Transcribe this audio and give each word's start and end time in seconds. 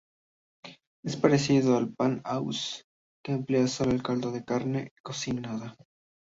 Es 1.03 1.15
parecido 1.15 1.77
al 1.77 1.93
"pon 1.93 2.21
haus", 2.23 2.85
que 3.23 3.33
emplea 3.33 3.67
solo 3.67 3.91
el 3.91 4.01
caldo 4.01 4.31
de 4.31 4.43
carne 4.43 4.93
cocinada. 5.03 5.75